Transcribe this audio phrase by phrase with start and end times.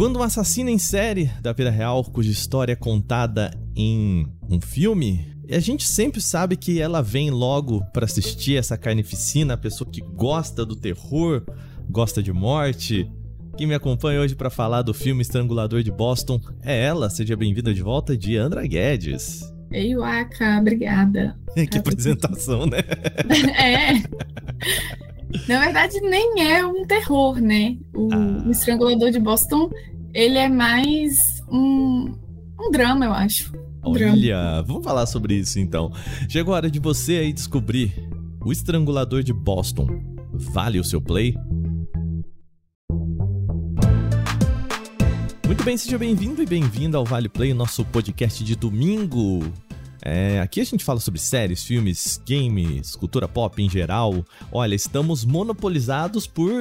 [0.00, 5.26] Quando um assassino em série da vida real, cuja história é contada em um filme,
[5.46, 10.00] a gente sempre sabe que ela vem logo para assistir essa carnificina, a pessoa que
[10.00, 11.44] gosta do terror,
[11.90, 13.12] gosta de morte.
[13.58, 17.74] Quem me acompanha hoje para falar do filme Estrangulador de Boston é ela, seja bem-vinda
[17.74, 19.52] de volta, Diandra Guedes.
[19.70, 21.38] Ei, Waka, obrigada.
[21.70, 22.78] que apresentação, né?
[23.54, 25.00] é.
[25.48, 27.76] Na verdade, nem é um terror, né?
[27.94, 28.44] O, ah.
[28.46, 29.70] o Estrangulador de Boston,
[30.12, 31.16] ele é mais
[31.50, 32.12] um,
[32.60, 33.52] um drama, eu acho.
[33.84, 34.62] Um Olha, drama.
[34.62, 35.90] vamos falar sobre isso então.
[36.28, 37.92] Chegou a hora de você aí descobrir
[38.44, 39.86] o Estrangulador de Boston.
[40.32, 41.34] Vale o seu play?
[45.46, 49.40] Muito bem, seja bem-vindo e bem-vinda ao Vale Play, nosso podcast de domingo.
[50.02, 54.24] É, aqui a gente fala sobre séries, filmes, games, cultura pop em geral.
[54.50, 56.52] Olha, estamos monopolizados por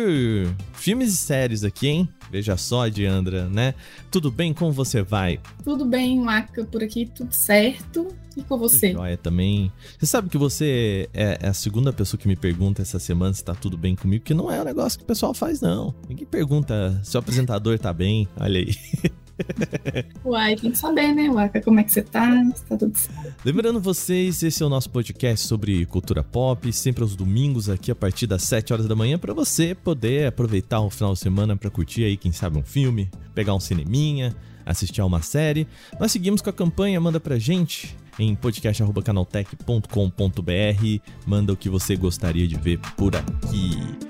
[0.73, 2.09] filmes e séries aqui, hein?
[2.31, 3.73] Veja só, Diandra, né?
[4.11, 4.53] Tudo bem?
[4.53, 5.39] Como você vai?
[5.63, 8.07] Tudo bem, Maca, por aqui tudo certo.
[8.37, 8.93] E com você?
[8.93, 9.71] Joia também.
[9.97, 13.43] Você sabe que você é, é a segunda pessoa que me pergunta essa semana se
[13.43, 15.93] tá tudo bem comigo, que não é um negócio que o pessoal faz, não.
[16.07, 18.27] Ninguém pergunta se o apresentador tá bem.
[18.39, 18.75] Olha aí.
[20.23, 22.43] Uai, tem que saber, né, Waka, como é que você tá?
[22.55, 23.35] Se tá tudo certo.
[23.43, 27.95] Lembrando vocês, esse é o nosso podcast sobre cultura pop, sempre aos domingos aqui a
[27.95, 31.69] partir das 7 horas da manhã para você poder aproveitar o final de semana para
[31.69, 35.67] curtir aí, quem sabe um filme, pegar um cineminha, assistir a uma série.
[35.99, 42.47] Nós seguimos com a campanha, manda pra gente em podcast@canaltech.com.br, manda o que você gostaria
[42.47, 44.08] de ver por aqui.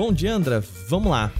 [0.00, 1.30] Bom, Diandra, vamos lá.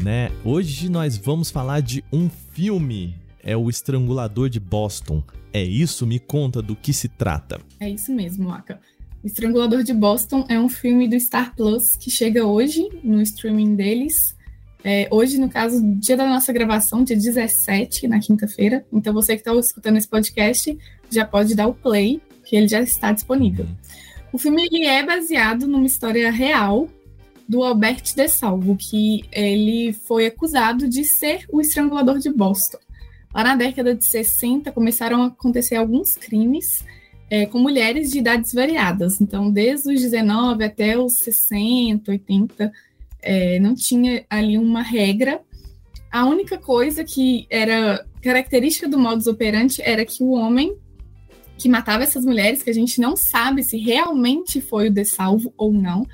[0.00, 0.30] Né?
[0.44, 3.12] Hoje nós vamos falar de um filme.
[3.42, 5.20] É o Estrangulador de Boston.
[5.52, 6.06] É isso?
[6.06, 7.60] Me conta do que se trata.
[7.80, 8.80] É isso mesmo, Aka.
[9.20, 13.74] O Estrangulador de Boston é um filme do Star Plus que chega hoje no streaming
[13.74, 14.36] deles.
[14.84, 18.86] É, hoje, no caso, dia da nossa gravação, dia 17, na quinta-feira.
[18.92, 20.78] Então, você que está escutando esse podcast
[21.10, 23.64] já pode dar o play, que ele já está disponível.
[23.64, 23.74] Uhum.
[24.34, 26.88] O filme ele é baseado numa história real
[27.48, 32.78] do Albert de Salvo, que ele foi acusado de ser o estrangulador de Boston.
[33.34, 36.84] Lá na década de 60 começaram a acontecer alguns crimes
[37.30, 39.20] é, com mulheres de idades variadas.
[39.20, 42.72] Então, desde os 19 até os 60, 80,
[43.22, 45.40] é, não tinha ali uma regra.
[46.10, 50.76] A única coisa que era característica do modus operandi era que o homem
[51.56, 55.52] que matava essas mulheres, que a gente não sabe se realmente foi o de salvo
[55.56, 56.06] ou não,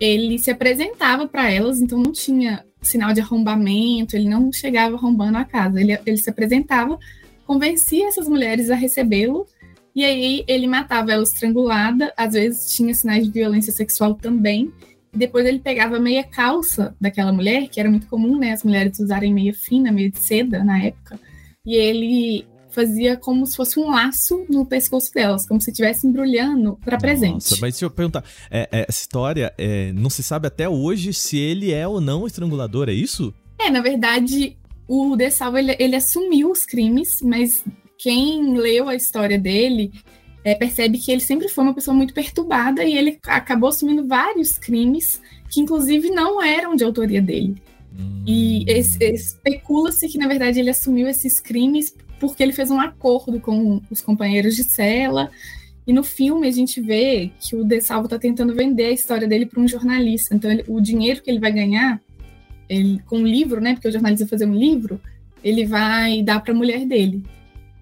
[0.00, 5.38] ele se apresentava para elas, então não tinha sinal de arrombamento, ele não chegava arrombando
[5.38, 6.98] a casa, ele, ele se apresentava,
[7.46, 9.46] convencia essas mulheres a recebê-lo,
[9.94, 14.72] e aí ele matava ela estrangulada, às vezes tinha sinais de violência sexual também,
[15.12, 19.00] e depois ele pegava meia calça daquela mulher, que era muito comum, né, as mulheres
[19.00, 21.18] usarem meia fina, meia de seda na época,
[21.64, 22.46] e ele
[22.76, 27.32] fazia como se fosse um laço no pescoço delas, como se estivesse embrulhando para presente.
[27.32, 31.14] Nossa, mas se eu perguntar, é, é, essa história, é, não se sabe até hoje
[31.14, 33.32] se ele é ou não estrangulador, é isso?
[33.58, 37.64] É, na verdade, o De Salvo, ele, ele assumiu os crimes, mas
[37.96, 39.90] quem leu a história dele
[40.44, 44.58] é, percebe que ele sempre foi uma pessoa muito perturbada e ele acabou assumindo vários
[44.58, 45.18] crimes
[45.50, 47.56] que, inclusive, não eram de autoria dele.
[47.98, 48.22] Hum.
[48.26, 53.80] E especula-se que, na verdade, ele assumiu esses crimes porque ele fez um acordo com
[53.90, 55.30] os companheiros de cela.
[55.86, 59.28] E no filme a gente vê que o De Salvo está tentando vender a história
[59.28, 60.34] dele para um jornalista.
[60.34, 62.00] Então ele, o dinheiro que ele vai ganhar
[62.68, 63.74] ele, com o livro, né?
[63.74, 65.00] Porque o jornalista vai fazer um livro,
[65.42, 67.22] ele vai dar para a mulher dele.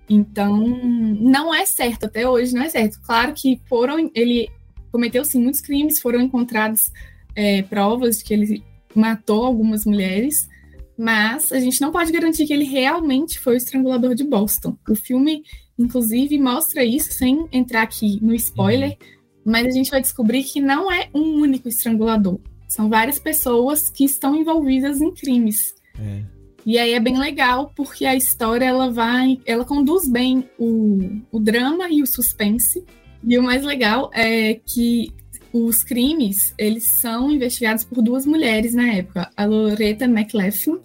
[0.08, 3.00] Então não é certo até hoje, não é certo.
[3.02, 4.50] Claro que foram, ele
[4.92, 6.92] cometeu sim muitos crimes, foram encontradas
[7.34, 8.62] é, provas de que ele
[8.94, 10.48] matou algumas mulheres,
[10.96, 14.76] mas a gente não pode garantir que ele realmente foi o estrangulador de Boston.
[14.88, 15.42] O filme,
[15.78, 18.96] inclusive, mostra isso sem entrar aqui no spoiler, uhum.
[19.44, 22.38] mas a gente vai descobrir que não é um único estrangulador.
[22.68, 25.74] São várias pessoas que estão envolvidas em crimes.
[25.98, 26.22] É.
[26.66, 30.98] E aí é bem legal porque a história ela vai, ela conduz bem o,
[31.30, 32.82] o drama e o suspense.
[33.22, 35.12] E o mais legal é que
[35.54, 40.80] os crimes, eles são investigados por duas mulheres na época, a Loretta McLaughlin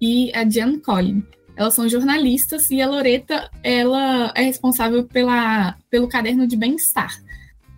[0.00, 1.22] e a Jan Collin.
[1.54, 7.16] Elas são jornalistas e a Loretta, ela é responsável pela, pelo caderno de bem-estar.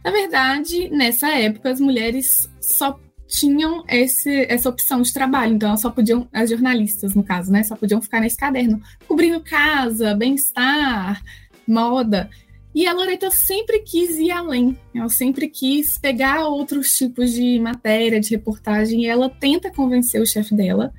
[0.02, 2.98] Na verdade, nessa época, as mulheres só
[3.28, 7.62] tinham esse, essa opção de trabalho, então elas só podiam, as jornalistas, no caso, né,
[7.64, 11.22] só podiam ficar nesse caderno, cobrindo casa, bem-estar,
[11.68, 12.30] moda.
[12.74, 18.20] E a Loreta sempre quis ir além, ela sempre quis pegar outros tipos de matéria,
[18.20, 20.92] de reportagem, e ela tenta convencer o chefe dela.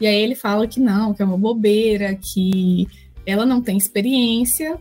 [0.00, 2.88] E aí ele fala que não, que é uma bobeira, que
[3.24, 4.78] ela não tem experiência.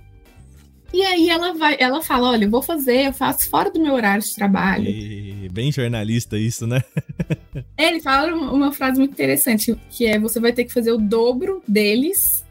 [0.92, 3.94] E aí ela vai, ela fala, olha, eu vou fazer, eu faço fora do meu
[3.94, 4.90] horário de trabalho.
[4.90, 6.82] E bem jornalista isso, né?
[7.78, 11.62] ele fala uma frase muito interessante, que é você vai ter que fazer o dobro
[11.68, 12.44] deles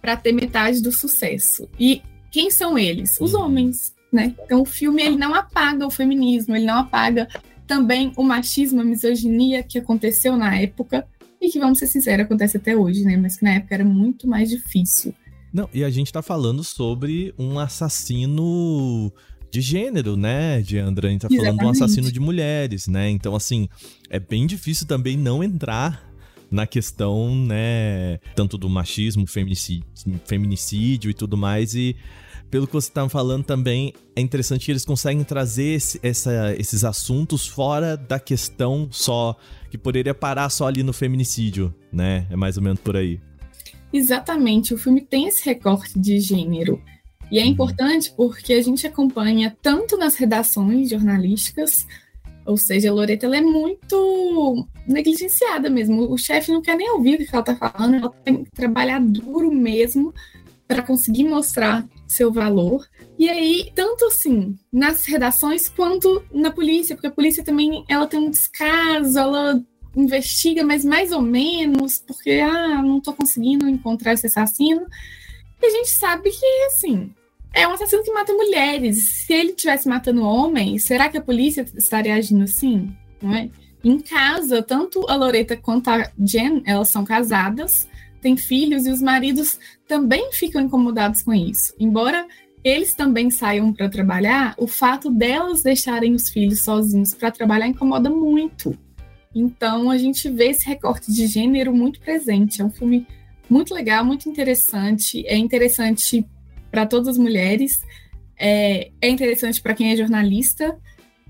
[0.00, 1.68] para ter metade do sucesso.
[1.78, 3.18] E quem são eles?
[3.20, 4.34] Os homens, né?
[4.44, 7.28] Então o filme ele não apaga o feminismo, ele não apaga
[7.66, 11.06] também o machismo, a misoginia que aconteceu na época
[11.40, 13.16] e que, vamos ser sinceros, acontece até hoje, né?
[13.16, 15.14] Mas que na época era muito mais difícil.
[15.52, 19.12] Não, e a gente tá falando sobre um assassino
[19.50, 21.08] de gênero, né, Diandra?
[21.08, 21.60] A gente tá falando Exatamente.
[21.60, 23.08] de um assassino de mulheres, né?
[23.08, 23.68] Então, assim,
[24.08, 26.09] é bem difícil também não entrar
[26.50, 29.86] na questão, né, tanto do machismo, feminicídio,
[30.24, 31.96] feminicídio e tudo mais, e
[32.50, 36.82] pelo que você estava falando também, é interessante que eles conseguem trazer esse, essa, esses
[36.82, 39.36] assuntos fora da questão só,
[39.70, 42.26] que poderia parar só ali no feminicídio, né?
[42.28, 43.20] É mais ou menos por aí.
[43.92, 46.82] Exatamente, o filme tem esse recorte de gênero.
[47.30, 47.50] E é uhum.
[47.50, 51.86] importante porque a gente acompanha tanto nas redações jornalísticas,
[52.50, 56.12] ou seja, a Loreta ela é muito negligenciada mesmo.
[56.12, 59.00] O chefe não quer nem ouvir o que ela está falando, ela tem que trabalhar
[59.00, 60.12] duro mesmo
[60.66, 62.84] para conseguir mostrar seu valor.
[63.16, 68.18] E aí, tanto assim, nas redações quanto na polícia, porque a polícia também ela tem
[68.18, 69.62] um descaso, ela
[69.96, 74.86] investiga, mas mais ou menos, porque ah, não estou conseguindo encontrar esse assassino.
[75.62, 77.12] E a gente sabe que, assim,
[77.52, 79.24] é um assassino que mata mulheres.
[79.26, 82.94] Se ele estivesse matando homens, será que a polícia estaria agindo assim?
[83.20, 83.50] Não é?
[83.82, 87.88] Em casa, tanto a Loreta quanto a Jen, elas são casadas,
[88.20, 89.58] têm filhos e os maridos
[89.88, 91.74] também ficam incomodados com isso.
[91.80, 92.26] Embora
[92.62, 98.10] eles também saiam para trabalhar, o fato delas deixarem os filhos sozinhos para trabalhar incomoda
[98.10, 98.78] muito.
[99.34, 102.60] Então a gente vê esse recorte de gênero muito presente.
[102.60, 103.06] É um filme
[103.48, 105.26] muito legal, muito interessante.
[105.26, 106.26] É interessante
[106.70, 107.72] para todas as mulheres,
[108.38, 110.78] é, é interessante para quem é jornalista.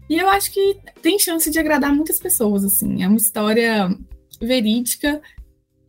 [0.08, 2.64] E eu acho que tem chance de agradar muitas pessoas.
[2.64, 3.96] Assim, é uma história
[4.40, 5.20] verídica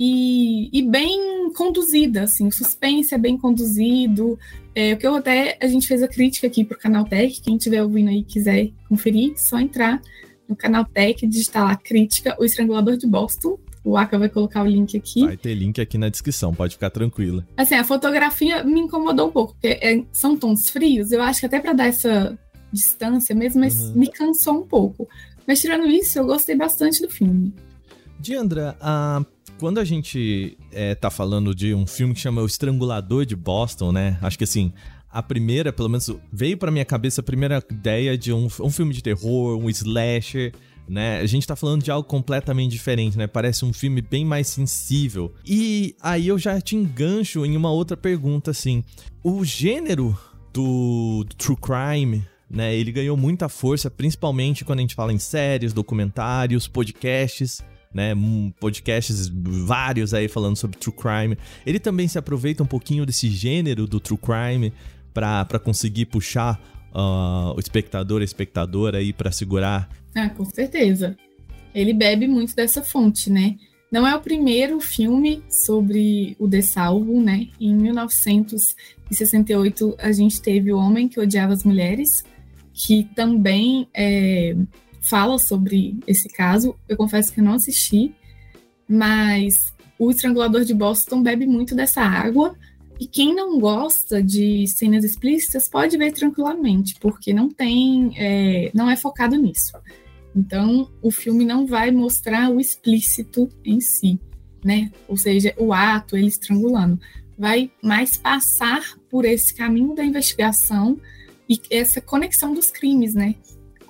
[0.03, 4.37] e, e, bem conduzida, assim, o suspense é bem conduzido.
[4.73, 7.39] É, o que eu até a gente fez a crítica aqui para o Canal Tech,
[7.39, 10.01] quem estiver ouvindo aí quiser conferir, só entrar
[10.49, 13.59] no Canal Tech, digitar lá crítica, o Estrangulador de Boston.
[13.83, 15.25] O Aka vai colocar o link aqui.
[15.25, 17.45] Vai ter link aqui na descrição, pode ficar tranquila.
[17.57, 21.45] Assim, a fotografia me incomodou um pouco, porque é, são tons frios, eu acho que
[21.45, 22.37] até para dar essa
[22.71, 23.93] distância mesmo, mas uhum.
[23.95, 25.07] me cansou um pouco.
[25.47, 27.53] Mas tirando isso, eu gostei bastante do filme.
[28.19, 29.25] Diandra, a
[29.61, 33.91] quando a gente é, tá falando de um filme que chama O Estrangulador de Boston,
[33.91, 34.17] né?
[34.19, 34.73] Acho que assim,
[35.07, 38.91] a primeira, pelo menos, veio pra minha cabeça a primeira ideia de um, um filme
[38.91, 40.51] de terror, um slasher.
[40.91, 41.21] Né?
[41.21, 43.25] A gente tá falando de algo completamente diferente, né?
[43.25, 45.33] Parece um filme bem mais sensível.
[45.45, 48.83] E aí eu já te engancho em uma outra pergunta, assim.
[49.23, 50.19] O gênero
[50.53, 52.75] do, true crime, né?
[52.75, 57.63] Ele ganhou muita força, principalmente quando a gente fala em séries, documentários, podcasts
[57.93, 58.13] né?
[58.59, 61.37] Podcasts vários aí falando sobre true crime.
[61.65, 64.73] Ele também se aproveita um pouquinho desse gênero do true crime
[65.13, 66.59] para conseguir puxar
[66.93, 69.89] uh, o espectador, a espectadora aí para segurar.
[70.15, 71.17] Ah, com certeza.
[71.73, 73.55] Ele bebe muito dessa fonte, né?
[73.91, 77.49] Não é o primeiro filme sobre o De Salvo, né?
[77.59, 82.23] Em 1968 a gente teve O Homem que Odiava as Mulheres,
[82.73, 84.55] que também é,
[85.01, 86.73] fala sobre esse caso.
[86.87, 88.15] Eu confesso que eu não assisti,
[88.87, 89.53] mas
[89.99, 92.55] o Estrangulador de Boston bebe muito dessa água.
[93.01, 98.87] E quem não gosta de cenas explícitas pode ver tranquilamente, porque não tem, é, não
[98.87, 99.71] é focado nisso.
[100.35, 104.19] Então, o filme não vai mostrar o explícito em si,
[104.63, 104.91] né?
[105.07, 106.99] Ou seja, o ato, ele estrangulando.
[107.35, 111.01] Vai mais passar por esse caminho da investigação
[111.49, 113.33] e essa conexão dos crimes, né?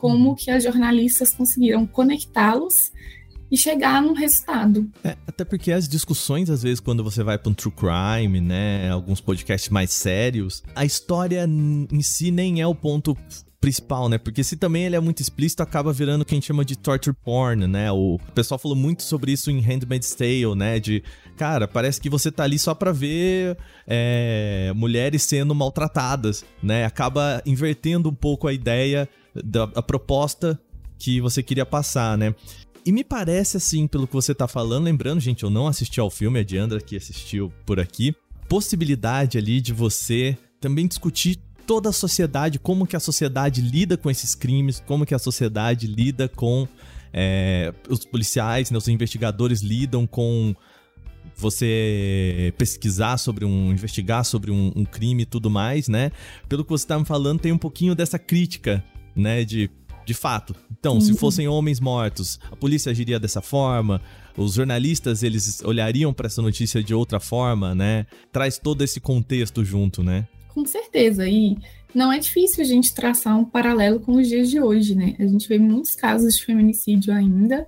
[0.01, 0.35] como uhum.
[0.35, 2.91] que as jornalistas conseguiram conectá-los
[3.51, 4.89] e chegar num resultado.
[5.03, 8.89] É, até porque as discussões, às vezes, quando você vai para um true crime, né,
[8.89, 13.15] alguns podcasts mais sérios, a história em si nem é o ponto
[13.61, 14.17] principal, né?
[14.17, 16.75] Porque se também ele é muito explícito, acaba virando o que a gente chama de
[16.75, 17.91] torture porn, né?
[17.91, 20.79] O pessoal falou muito sobre isso em Handmaid's Tale, né?
[20.79, 21.03] De,
[21.37, 23.55] cara, parece que você tá ali só pra ver
[23.85, 26.85] é, mulheres sendo maltratadas, né?
[26.85, 30.59] Acaba invertendo um pouco a ideia da a proposta
[30.97, 32.33] que você queria passar, né?
[32.85, 36.09] E me parece assim, pelo que você tá falando, lembrando, gente, eu não assisti ao
[36.09, 38.15] filme, a Diandra que assistiu por aqui,
[38.49, 44.09] possibilidade ali de você também discutir toda a sociedade, como que a sociedade lida com
[44.09, 46.67] esses crimes, como que a sociedade lida com
[47.13, 50.55] é, os policiais, né, os investigadores lidam com
[51.35, 56.11] você pesquisar sobre um, investigar sobre um, um crime e tudo mais, né?
[56.49, 58.83] Pelo que você tá me falando, tem um pouquinho dessa crítica,
[59.15, 59.69] né, de
[60.05, 60.55] de fato.
[60.71, 61.01] Então, uhum.
[61.01, 64.01] se fossem homens mortos, a polícia agiria dessa forma,
[64.37, 68.05] os jornalistas eles olhariam para essa notícia de outra forma, né?
[68.31, 70.27] Traz todo esse contexto junto, né?
[70.49, 71.27] Com certeza.
[71.27, 71.57] E
[71.93, 75.15] não é difícil a gente traçar um paralelo com os dias de hoje, né?
[75.19, 77.67] A gente vê muitos casos de feminicídio ainda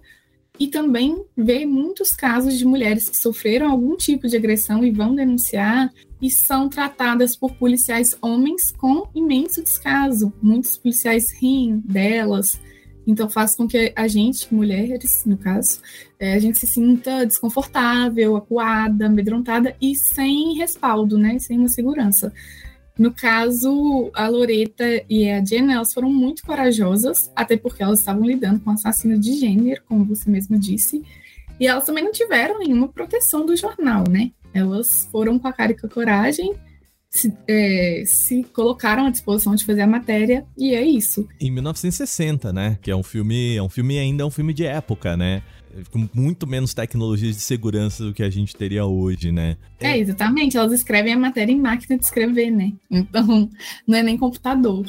[0.60, 5.16] e também vê muitos casos de mulheres que sofreram algum tipo de agressão e vão
[5.16, 5.92] denunciar
[6.22, 10.32] e são tratadas por policiais homens com imenso descaso.
[10.42, 12.60] Muitos policiais riem delas,
[13.06, 15.82] então faz com que a gente, mulheres, no caso,
[16.20, 21.38] é, a gente se sinta desconfortável, acuada, amedrontada e sem respaldo, né?
[21.40, 22.34] Sem uma segurança.
[22.98, 28.24] No caso, a Loreta e a Jenna, elas foram muito corajosas, até porque elas estavam
[28.24, 31.04] lidando com assassino de gênero, como você mesmo disse,
[31.60, 34.32] e elas também não tiveram nenhuma proteção do jornal, né?
[34.54, 36.54] Elas foram com a cara e com a coragem,
[37.10, 41.28] se, é, se, colocaram à disposição de fazer a matéria e é isso.
[41.40, 42.78] Em 1960, né?
[42.82, 45.44] Que é um filme, é um filme ainda é um filme de época, né?
[45.92, 49.58] Com muito menos tecnologias de segurança do que a gente teria hoje, né?
[49.80, 50.58] É, exatamente.
[50.58, 52.74] Elas escrevem a matéria em máquina de escrever, né?
[52.90, 53.50] Então,
[53.88, 54.86] não é nem computador.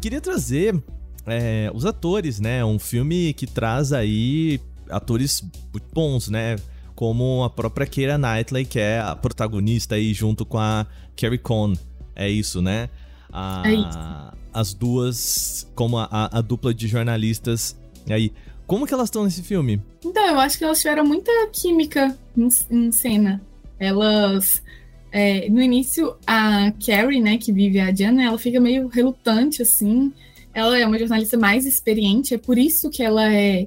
[0.00, 0.80] Queria trazer
[1.26, 2.64] é, os atores, né?
[2.64, 5.42] Um filme que traz aí atores
[5.72, 6.56] muito bons, né?
[6.94, 11.74] Como a própria Keira Knightley, que é a protagonista aí junto com a Carrie Coon.
[12.14, 12.88] É isso, né?
[13.30, 17.76] A, é isso as duas como a, a, a dupla de jornalistas
[18.08, 18.32] aí.
[18.66, 19.80] Como que elas estão nesse filme?
[20.04, 23.40] Então, eu acho que elas tiveram muita química em, em cena.
[23.78, 24.62] Elas.
[25.10, 30.12] É, no início, a Carrie, né, que vive a Diana, ela fica meio relutante, assim.
[30.52, 33.66] Ela é uma jornalista mais experiente, é por isso que ela é,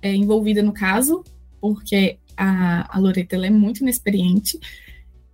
[0.00, 1.22] é envolvida no caso,
[1.60, 4.58] porque a, a Loreta ela é muito inexperiente.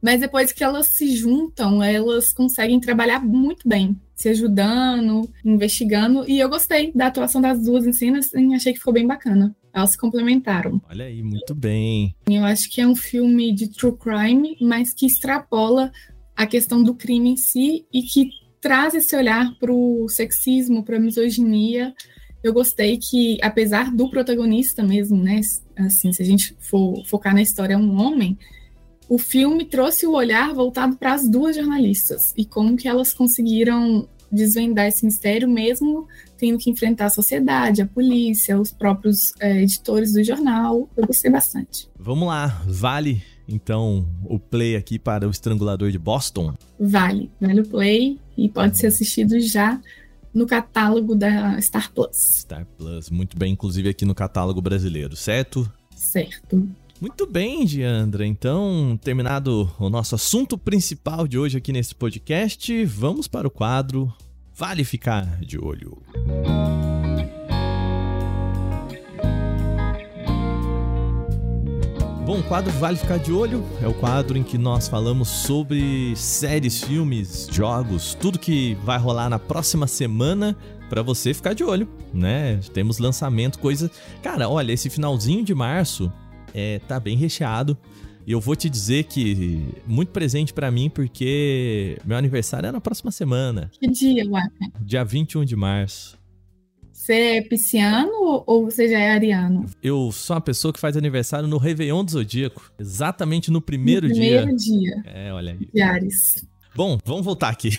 [0.07, 6.25] Mas depois que elas se juntam, elas conseguem trabalhar muito bem se ajudando, investigando.
[6.31, 9.53] E eu gostei da atuação das duas em cena, assim, achei que ficou bem bacana.
[9.75, 10.81] Elas se complementaram.
[10.89, 12.15] Olha aí, muito bem.
[12.31, 15.91] Eu acho que é um filme de true crime, mas que extrapola
[16.37, 20.99] a questão do crime em si e que traz esse olhar para o sexismo, para
[20.99, 21.93] a misoginia.
[22.45, 25.41] Eu gostei que, apesar do protagonista mesmo, né,
[25.77, 28.39] assim, se a gente for focar na história, é um homem,
[29.09, 34.09] o filme trouxe o olhar voltado para as duas jornalistas e como que elas conseguiram
[34.31, 40.13] desvendar esse mistério mesmo tendo que enfrentar a sociedade, a polícia, os próprios é, editores
[40.13, 40.89] do jornal.
[40.97, 41.89] Eu gostei bastante.
[41.99, 46.55] Vamos lá, vale então o play aqui para o Estrangulador de Boston?
[46.79, 49.81] Vale, vale o play e pode ser assistido já
[50.35, 52.17] no catálogo da Star Plus.
[52.41, 55.71] Star Plus, muito bem, inclusive aqui no catálogo brasileiro, certo?
[55.95, 56.69] Certo.
[57.01, 58.27] Muito bem, Diandra.
[58.27, 64.11] Então, terminado o nosso assunto principal de hoje aqui nesse podcast, vamos para o quadro
[64.55, 65.99] Vale Ficar de Olho.
[72.25, 76.17] Bom, o quadro Vale Ficar de Olho é o quadro em que nós falamos sobre
[76.17, 80.57] séries, filmes, jogos, tudo que vai rolar na próxima semana
[80.89, 82.59] para você ficar de olho, né?
[82.73, 83.91] Temos lançamento, coisa.
[84.23, 86.11] Cara, olha, esse finalzinho de março
[86.55, 87.77] é, tá bem recheado.
[88.27, 92.81] E eu vou te dizer que muito presente para mim, porque meu aniversário é na
[92.81, 93.71] próxima semana.
[93.79, 94.73] Que dia, Waka?
[94.81, 96.19] Dia 21 de março.
[96.93, 99.65] Você é pisciano ou você já é ariano?
[99.81, 102.73] Eu sou uma pessoa que faz aniversário no Réveillon do Zodíaco.
[102.81, 104.43] Exatamente no primeiro, no dia.
[104.43, 105.03] Primeiro dia.
[105.05, 105.69] É, olha aí.
[105.73, 106.45] De Ares.
[106.75, 107.79] Bom, vamos voltar aqui.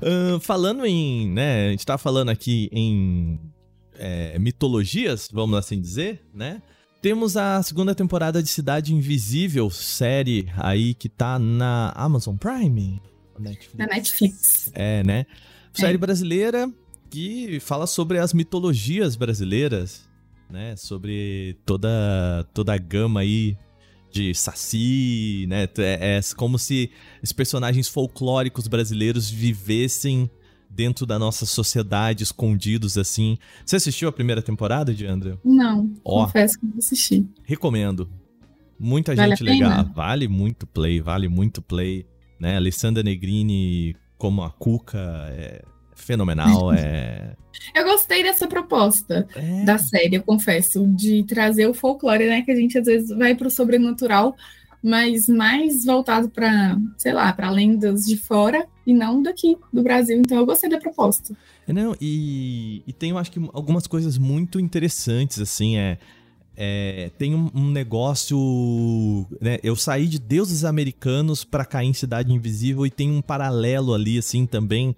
[0.00, 3.40] uh, falando em, né, a gente tá falando aqui em
[3.98, 6.62] é, mitologias, vamos assim dizer, né?
[7.00, 13.00] Temos a segunda temporada de Cidade Invisível, série aí que tá na Amazon Prime.
[13.38, 13.74] Netflix.
[13.76, 14.70] Na Netflix.
[14.72, 15.26] É, né?
[15.72, 15.98] Série é.
[15.98, 16.70] brasileira
[17.10, 20.08] que fala sobre as mitologias brasileiras,
[20.48, 20.76] né?
[20.76, 23.56] Sobre toda, toda a gama aí
[24.10, 25.68] de Saci, né?
[25.78, 26.90] É, é como se
[27.22, 30.30] os personagens folclóricos brasileiros vivessem
[30.74, 33.38] dentro da nossa sociedade, escondidos assim.
[33.64, 35.38] Você assistiu a primeira temporada, Diandra?
[35.44, 37.26] Não, Ó, confesso que não assisti.
[37.44, 38.08] Recomendo.
[38.78, 39.84] Muita vale gente legal.
[39.94, 42.06] Vale muito play, vale muito play.
[42.40, 42.56] Né?
[42.56, 44.98] Alessandra Negrini como a Cuca
[45.30, 45.62] é
[45.94, 46.72] fenomenal.
[46.74, 47.36] é...
[47.74, 49.64] Eu gostei dessa proposta é.
[49.64, 52.42] da série, eu confesso, de trazer o folclore, né?
[52.42, 54.34] Que a gente às vezes vai pro sobrenatural,
[54.84, 60.18] mas mais voltado para, sei lá, para lendas de fora e não daqui do Brasil.
[60.18, 61.34] Então eu gostei da proposta.
[61.66, 65.96] É, não, e, e tem, eu acho que algumas coisas muito interessantes, assim, é.
[66.56, 69.26] É, tem um, um negócio.
[69.40, 73.92] Né, eu saí de deuses americanos para cair em Cidade Invisível e tem um paralelo
[73.92, 74.94] ali, assim, também.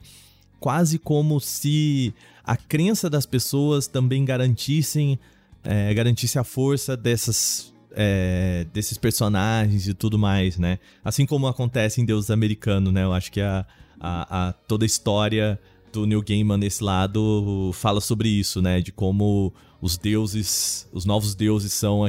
[0.61, 2.13] Quase como se
[2.45, 5.19] a crença das pessoas também garantissem
[5.65, 10.79] é, garantisse a força dessas é, desses personagens e tudo mais, né?
[11.03, 13.05] Assim como acontece em Deus Americano, né?
[13.05, 13.67] Eu acho que a,
[13.99, 15.59] a, a, toda a história
[15.91, 18.83] do Neil Gaiman nesse lado fala sobre isso, né?
[18.83, 22.05] De como os deuses, os novos deuses são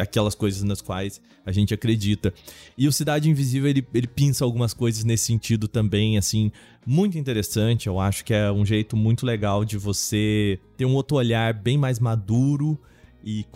[0.00, 2.32] aquelas coisas nas quais a gente acredita.
[2.78, 6.50] E o Cidade Invisível, ele, ele pinça algumas coisas nesse sentido também, assim,
[6.86, 7.86] muito interessante.
[7.86, 11.76] Eu acho que é um jeito muito legal de você ter um outro olhar bem
[11.76, 12.78] mais maduro
[13.24, 13.46] e,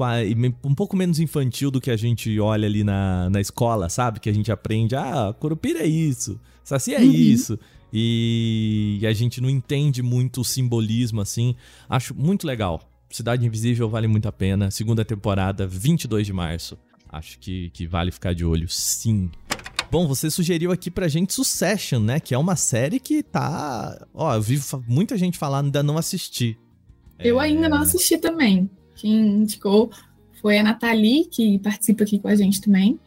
[0.64, 4.20] um pouco menos infantil do que a gente olha ali na, na escola, sabe?
[4.20, 7.12] Que a gente aprende, ah, Curupira é isso, Saci é uhum.
[7.12, 7.58] isso.
[7.92, 11.54] E, e a gente não entende muito o simbolismo assim.
[11.88, 12.82] Acho muito legal.
[13.08, 14.70] Cidade Invisível vale muito a pena.
[14.70, 16.76] Segunda temporada, 22 de março.
[17.08, 19.30] Acho que, que vale ficar de olho, sim.
[19.90, 22.18] Bom, você sugeriu aqui pra gente Succession, né?
[22.18, 24.04] Que é uma série que tá.
[24.12, 26.58] Ó, eu vi muita gente falar, ainda não assisti.
[27.18, 27.44] Eu é...
[27.44, 28.68] ainda não assisti também.
[28.96, 29.90] Quem indicou
[30.40, 32.98] foi a Nathalie, que participa aqui com a gente também.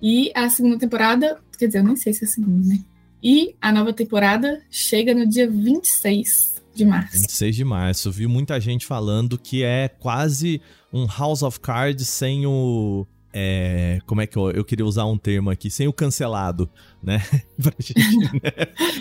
[0.00, 2.80] E a segunda temporada, quer dizer, eu nem sei se é a segunda, né?
[3.22, 7.18] E a nova temporada chega no dia 26 de março.
[7.20, 8.12] 26 de março.
[8.12, 10.60] Vi muita gente falando que é quase
[10.92, 13.06] um House of Cards sem o.
[13.32, 15.70] É, como é que eu, eu, queria usar um termo aqui?
[15.70, 16.70] Sem o cancelado,
[17.02, 17.22] né?
[17.80, 18.50] gente, né?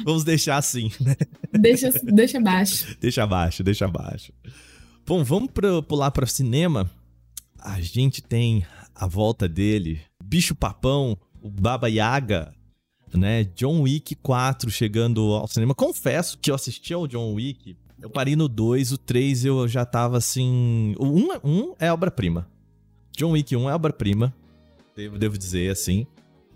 [0.04, 1.16] Vamos deixar assim, né?
[1.54, 2.98] Deixa, deixa abaixo.
[3.00, 4.34] Deixa abaixo, deixa abaixo.
[5.08, 6.90] Bom, vamos pra, pular para cinema.
[7.60, 12.52] A gente tem a volta dele, Bicho Papão, o Baba Yaga,
[13.14, 13.44] né?
[13.44, 15.76] John Wick 4 chegando ao cinema.
[15.76, 19.86] Confesso que eu assisti ao John Wick, eu parei no 2, o 3 eu já
[19.86, 20.96] tava assim.
[20.98, 22.50] O 1 um, um é obra-prima.
[23.16, 24.34] John Wick 1 é obra-prima,
[24.96, 26.08] devo, devo dizer assim.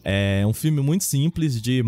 [0.04, 1.84] É um filme muito simples de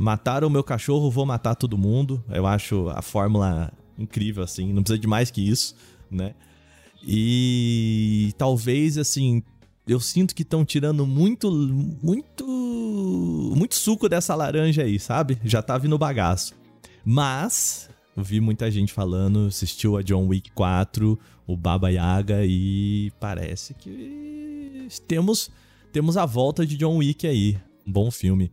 [0.00, 2.24] matar o meu cachorro, vou matar todo mundo.
[2.30, 5.74] Eu acho a fórmula incrível, assim, não precisa de mais que isso
[6.10, 6.34] né?
[7.02, 9.42] E talvez, assim,
[9.86, 11.50] eu sinto que estão tirando muito,
[12.02, 12.46] muito,
[13.56, 15.38] muito suco dessa laranja aí, sabe?
[15.44, 16.54] Já tá vindo bagaço.
[17.04, 23.72] Mas, vi muita gente falando, assistiu a John Wick 4, o Baba Yaga e parece
[23.72, 25.50] que temos,
[25.92, 27.56] temos a volta de John Wick aí.
[27.86, 28.52] Um bom filme.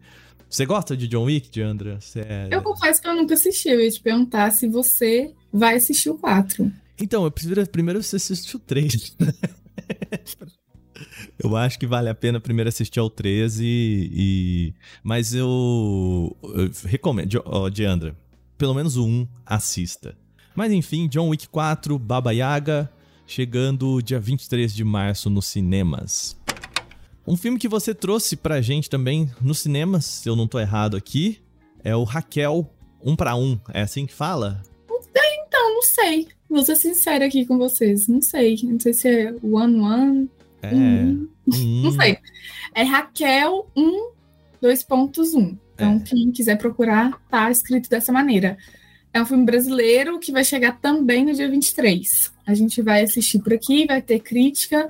[0.50, 2.00] Você gosta de John Wick, Diandra?
[2.16, 2.48] É...
[2.50, 3.68] Eu confesso que eu nunca assisti.
[3.68, 6.72] Eu ia te perguntar se você vai assistir o 4.
[7.00, 9.18] Então, eu prefiro primeiro você assistir o 3.
[11.44, 14.74] eu acho que vale a pena primeiro assistir ao 13 e.
[15.04, 18.16] Mas eu, eu recomendo, ó, Diandra,
[18.58, 20.18] pelo menos o 1 assista.
[20.56, 22.90] Mas enfim, John Wick 4, Baba Yaga,
[23.28, 26.38] chegando dia 23 de março nos cinemas.
[27.28, 30.96] Um filme que você trouxe pra gente também nos cinemas, se eu não tô errado
[30.96, 31.42] aqui,
[31.84, 32.72] é o Raquel
[33.04, 33.60] 1 para 1.
[33.74, 34.62] É assim que fala?
[35.48, 36.28] Então, não sei.
[36.50, 38.08] Vou ser sincera aqui com vocês.
[38.08, 38.58] Não sei.
[38.64, 40.30] Não sei se é One One.
[40.62, 40.74] É.
[40.74, 41.28] Hum.
[41.48, 42.18] Não sei.
[42.74, 44.16] É Raquel 1
[44.62, 45.58] 2.1.
[45.74, 46.00] Então, é.
[46.00, 48.58] quem quiser procurar, tá escrito dessa maneira.
[49.14, 52.34] É um filme brasileiro que vai chegar também no dia 23.
[52.46, 54.90] A gente vai assistir por aqui, vai ter crítica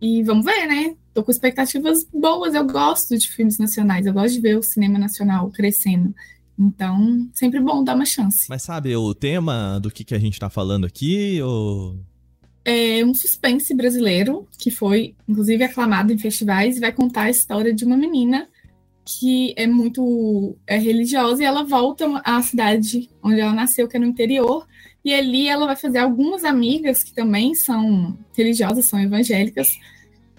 [0.00, 0.94] e vamos ver, né?
[1.12, 2.54] Tô com expectativas boas.
[2.54, 6.14] Eu gosto de filmes nacionais, eu gosto de ver o cinema nacional crescendo.
[6.60, 8.46] Então, sempre bom dar uma chance.
[8.50, 11.40] Mas sabe o tema do que, que a gente tá falando aqui?
[11.40, 11.96] Ou...
[12.62, 17.72] É um suspense brasileiro que foi, inclusive, aclamado em festivais e vai contar a história
[17.72, 18.46] de uma menina
[19.02, 24.00] que é muito é religiosa e ela volta à cidade onde ela nasceu, que é
[24.00, 24.66] no interior,
[25.02, 29.78] e ali ela vai fazer algumas amigas que também são religiosas, são evangélicas,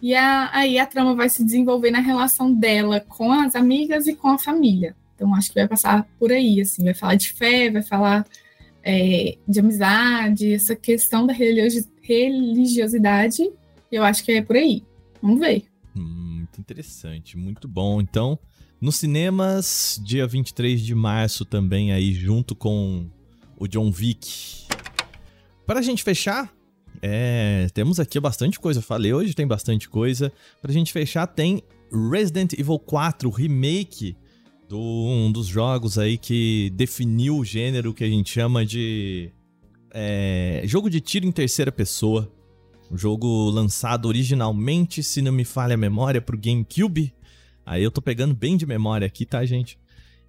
[0.02, 4.16] e a, aí a trama vai se desenvolver na relação dela com as amigas e
[4.16, 4.96] com a família.
[5.22, 8.26] Então, acho que vai passar por aí, assim, vai falar de fé, vai falar
[8.84, 13.52] é, de amizade, essa questão da religiosidade,
[13.92, 14.84] eu acho que é por aí.
[15.22, 15.66] Vamos ver.
[15.94, 18.02] Muito interessante, muito bom.
[18.02, 18.40] Então,
[18.82, 23.06] nos cinemas, dia 23 de março também aí, junto com
[23.56, 24.66] o John Wick.
[25.68, 26.52] Para a gente fechar,
[27.00, 28.82] é, temos aqui bastante coisa.
[28.82, 30.34] Falei, hoje tem bastante coisa.
[30.60, 31.62] Para a gente fechar, tem
[32.12, 34.18] Resident Evil 4 Remake
[34.72, 39.30] do, um dos jogos aí que definiu o gênero que a gente chama de
[39.94, 42.32] é, jogo de tiro em terceira pessoa.
[42.90, 47.14] Um jogo lançado originalmente, se não me falha a memória, para o GameCube.
[47.66, 49.78] Aí eu tô pegando bem de memória aqui, tá, gente?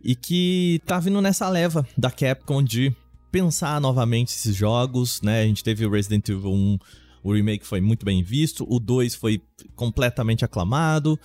[0.03, 2.93] E que tá vindo nessa leva da Capcom de
[3.31, 5.43] pensar novamente esses jogos, né?
[5.43, 6.79] A gente teve o Resident Evil 1,
[7.23, 9.41] o remake foi muito bem visto, o 2 foi
[9.75, 11.19] completamente aclamado,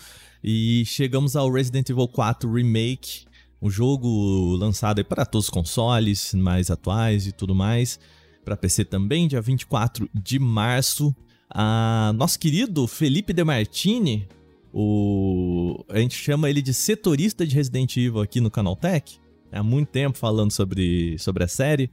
[0.44, 3.26] e chegamos ao Resident Evil 4 Remake,
[3.62, 8.00] um jogo lançado para todos os consoles mais atuais e tudo mais,
[8.46, 11.14] para PC também, dia 24 de março.
[11.50, 14.28] Ah, nosso querido Felipe De Martini,
[14.72, 15.84] o...
[15.90, 19.20] a gente chama ele de setorista de Resident Evil aqui no Canaltech,
[19.52, 21.90] há muito tempo falando sobre, sobre a série.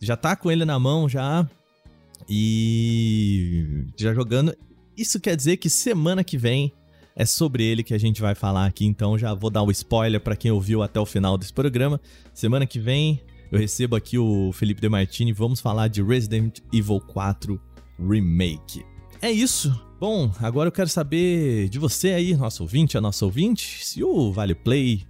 [0.00, 1.48] Já tá com ele na mão já
[2.28, 4.54] e já jogando.
[4.96, 6.72] Isso quer dizer que semana que vem
[7.14, 9.70] é sobre ele que a gente vai falar aqui, então já vou dar o um
[9.70, 12.00] spoiler para quem ouviu até o final desse programa.
[12.32, 13.20] Semana que vem
[13.52, 17.60] eu recebo aqui o Felipe De Martini, vamos falar de Resident Evil 4
[17.98, 18.82] Remake.
[19.20, 19.70] É isso.
[20.00, 24.32] Bom, agora eu quero saber de você aí, nosso ouvinte, a nossa ouvinte, se o
[24.32, 25.04] Vale Play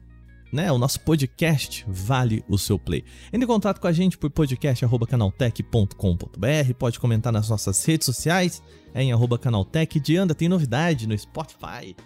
[0.53, 0.71] né?
[0.71, 3.03] O nosso podcast vale o seu play.
[3.33, 8.63] Entre em contato com a gente por podcast@canaltech.com.br, pode comentar nas nossas redes sociais,
[8.95, 9.99] é em arroba canaltech.
[9.99, 11.97] Dianda tem novidade no Spotify.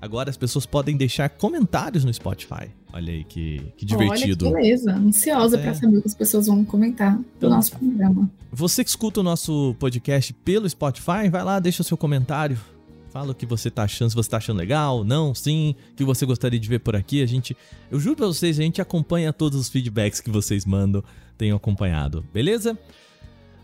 [0.00, 2.70] Agora as pessoas podem deixar comentários no Spotify.
[2.92, 4.46] Olha aí que, que divertido.
[4.46, 4.94] Olha que beleza.
[4.94, 5.62] Ansiosa é.
[5.62, 8.30] para saber o que as pessoas vão comentar do então, nosso programa.
[8.52, 12.56] Você que escuta o nosso podcast pelo Spotify, vai lá, deixa o seu comentário
[13.10, 16.04] Fala o que você tá achando, se você tá achando legal, não, sim, o que
[16.04, 17.22] você gostaria de ver por aqui.
[17.22, 17.56] A gente,
[17.90, 21.02] eu juro pra vocês, a gente acompanha todos os feedbacks que vocês mandam,
[21.36, 22.78] tenham acompanhado, beleza?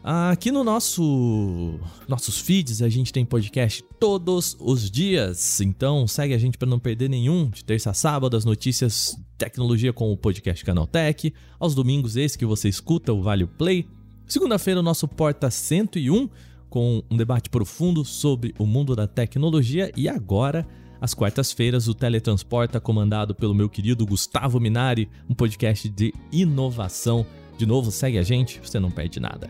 [0.07, 6.39] Aqui no nosso nossos feeds a gente tem podcast todos os dias, então segue a
[6.39, 7.49] gente para não perder nenhum.
[7.49, 12.45] De terça a sábado as notícias tecnologia com o podcast Canaltech, aos domingos esse que
[12.45, 13.89] você escuta o Vale Play.
[14.27, 16.29] Segunda-feira o nosso Porta 101
[16.75, 20.67] com um debate profundo sobre o mundo da tecnologia e agora
[21.01, 27.25] às quartas-feiras, o Teletransporta, comandado pelo meu querido Gustavo Minari, um podcast de inovação.
[27.57, 29.49] De novo, segue a gente, você não perde nada.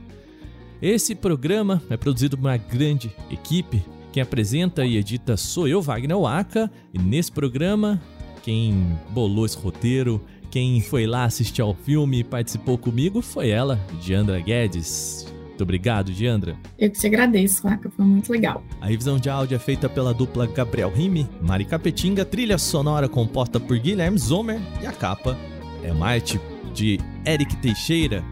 [0.83, 3.83] Esse programa é produzido por uma grande equipe.
[4.13, 8.03] Quem apresenta e edita sou eu, Wagner Waka, e nesse programa,
[8.43, 13.81] quem bolou esse roteiro, quem foi lá assistir ao filme e participou comigo foi ela,
[14.03, 15.34] Diandra Guedes.
[15.55, 16.57] Muito obrigado, Diandra.
[16.77, 18.65] Eu que te agradeço, Marca, foi muito legal.
[18.81, 23.61] A revisão de áudio é feita pela dupla Gabriel Rime, Mari Capetinga, trilha sonora composta
[23.61, 25.39] por Guilherme Zomer e a capa
[25.85, 26.41] é uma arte
[26.73, 28.25] de Eric Teixeira.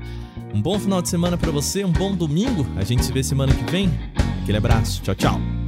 [0.52, 2.66] Um bom final de semana para você, um bom domingo.
[2.76, 3.88] A gente se vê semana que vem.
[4.42, 5.00] Aquele abraço.
[5.02, 5.61] Tchau, tchau.